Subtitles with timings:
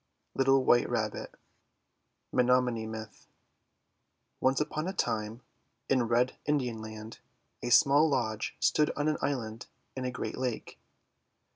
[0.33, 1.35] LITTLE WHITE RABBIT
[2.33, 3.27] Menomini Myth
[4.39, 5.43] ONCE upon a time,
[5.89, 7.19] in Red Indian Land,
[7.61, 10.79] a small lodge stood on an island in a great lake.